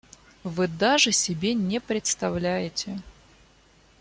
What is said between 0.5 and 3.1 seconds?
даже себе не представляете.